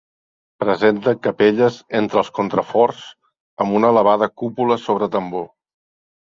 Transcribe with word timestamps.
Presenta 0.61 1.11
capelles 1.27 1.77
entre 1.99 2.19
els 2.21 2.31
contraforts, 2.37 3.03
amb 3.67 3.77
una 3.81 3.93
elevada 3.95 4.31
cúpula 4.45 4.79
sobre 4.87 5.13
tambor. 5.19 5.47